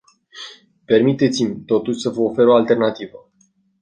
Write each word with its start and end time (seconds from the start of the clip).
Permiteți-mi, 0.85 1.63
totuși, 1.65 1.99
să 1.99 2.09
vă 2.09 2.21
ofer 2.21 2.47
o 2.47 2.55
alternativă. 2.55 3.31